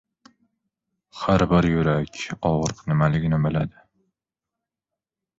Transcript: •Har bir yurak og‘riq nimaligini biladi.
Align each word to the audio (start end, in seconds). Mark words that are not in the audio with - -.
•Har 1.17 1.43
bir 1.51 1.67
yurak 1.71 2.17
og‘riq 2.51 2.81
nimaligini 2.93 3.39
biladi. 3.43 3.83